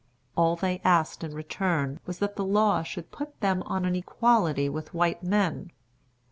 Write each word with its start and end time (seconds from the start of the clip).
All 0.35 0.55
they 0.55 0.79
asked 0.83 1.23
in 1.23 1.35
return 1.35 1.99
was 2.07 2.17
that 2.17 2.35
the 2.35 2.43
law 2.43 2.81
should 2.81 3.11
put 3.11 3.39
them 3.39 3.61
on 3.67 3.85
an 3.85 3.95
equality 3.95 4.67
with 4.67 4.95
white 4.95 5.21
men. 5.21 5.69